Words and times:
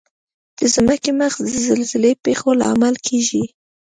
د 0.57 0.59
ځمکې 0.75 1.11
مغز 1.19 1.39
د 1.47 1.49
زلزلې 1.67 2.11
پېښو 2.25 2.49
لامل 2.61 2.95
کیږي. 3.07 3.43